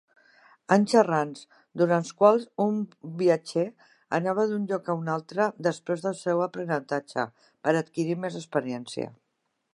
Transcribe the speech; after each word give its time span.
Anys 0.75 0.93
errants, 1.01 1.43
durant 1.81 2.01
els 2.05 2.13
quals 2.21 2.47
un 2.65 2.79
viatger 3.19 3.67
anava 4.19 4.47
d'un 4.53 4.67
lloc 4.73 4.89
a 4.89 4.97
un 5.03 5.13
altre 5.17 5.49
després 5.69 6.07
del 6.09 6.17
seu 6.25 6.43
aprenentatge, 6.49 7.29
per 7.69 7.77
adquirir 7.85 8.19
més 8.27 8.41
experiència. 8.43 9.15